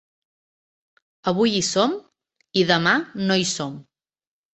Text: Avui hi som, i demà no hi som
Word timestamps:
Avui 1.31 1.53
hi 1.57 1.59
som, 1.67 1.93
i 2.61 2.63
demà 2.71 2.95
no 3.27 3.37
hi 3.43 3.47
som 3.51 3.77